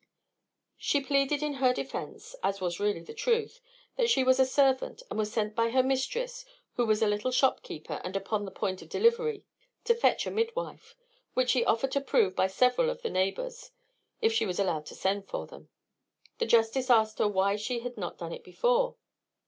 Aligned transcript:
She 0.79 0.99
pleaded 0.99 1.43
in 1.43 1.53
her 1.61 1.73
defence 1.75 2.35
(as 2.41 2.59
was 2.59 2.79
really 2.79 3.01
the 3.01 3.13
truth) 3.13 3.61
that 3.97 4.09
she 4.09 4.23
was 4.23 4.39
a 4.39 4.47
servant, 4.47 5.03
and 5.11 5.19
was 5.19 5.31
sent 5.31 5.53
by 5.53 5.69
her 5.69 5.83
mistress, 5.83 6.43
who 6.73 6.87
was 6.87 7.03
a 7.03 7.07
little 7.07 7.29
shopkeeper 7.29 8.01
and 8.03 8.15
upon 8.15 8.43
the 8.45 8.49
point 8.49 8.81
of 8.81 8.89
delivery, 8.89 9.45
to 9.83 9.93
fetch 9.93 10.25
a 10.25 10.31
midwife; 10.31 10.95
which 11.35 11.51
she 11.51 11.63
offered 11.65 11.91
to 11.91 12.01
prove 12.01 12.35
by 12.35 12.47
several 12.47 12.89
of 12.89 13.03
the 13.03 13.11
neighbours, 13.11 13.69
if 14.21 14.33
she 14.33 14.47
was 14.47 14.57
allowed 14.59 14.87
to 14.87 14.95
send 14.95 15.27
for 15.27 15.45
them. 15.45 15.69
The 16.39 16.47
justice 16.47 16.89
asked 16.89 17.19
her 17.19 17.27
why 17.27 17.55
she 17.55 17.81
had 17.81 17.95
not 17.95 18.17
done 18.17 18.33
it 18.33 18.43
before? 18.43 18.95